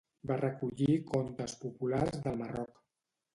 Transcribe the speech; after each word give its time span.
Va 0.29 0.35
recollir 0.37 0.95
contes 1.11 1.53
populars 1.65 2.19
del 2.25 2.41
Marroc. 2.41 2.83